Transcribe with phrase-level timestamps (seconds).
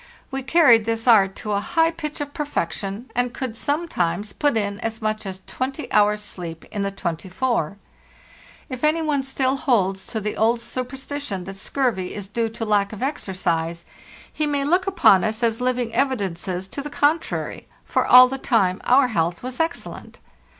[0.31, 4.79] We carried this art to a high pitch of perfection, and could sometimes put in
[4.79, 7.77] as much as 20 hours' sleep in the 24.
[8.67, 12.91] If any one still holds to the old superstition that scurvy is due to lack
[12.93, 13.85] of ex ercise,
[14.33, 18.81] he may look upon us as living evidences to the contrary; for all the time
[18.85, 20.17] our health was excellent.